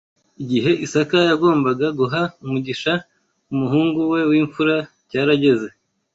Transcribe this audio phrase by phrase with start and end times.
[0.43, 2.93] Igihe Isaka yagombaga guha umugisha
[3.53, 4.75] umuhungu we w’imfura
[5.09, 5.67] cyarageze